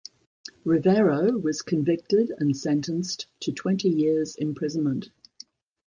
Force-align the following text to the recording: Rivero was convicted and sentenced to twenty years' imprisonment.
Rivero 0.65 1.31
was 1.37 1.61
convicted 1.61 2.33
and 2.39 2.57
sentenced 2.57 3.27
to 3.41 3.51
twenty 3.51 3.89
years' 3.89 4.35
imprisonment. 4.35 5.11